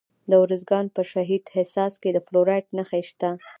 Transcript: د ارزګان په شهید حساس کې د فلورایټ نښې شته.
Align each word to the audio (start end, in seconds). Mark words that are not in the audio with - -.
د 0.29 0.31
ارزګان 0.43 0.85
په 0.95 1.01
شهید 1.11 1.43
حساس 1.55 1.93
کې 2.01 2.09
د 2.13 2.17
فلورایټ 2.25 2.65
نښې 2.77 3.01
شته. 3.09 3.29